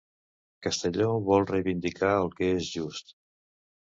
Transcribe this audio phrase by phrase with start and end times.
[0.67, 3.17] Castelló vol reivindicar el que és just.